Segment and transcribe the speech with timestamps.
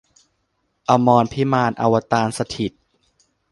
[0.89, 2.81] อมรพิมาน อวตารสถิตย์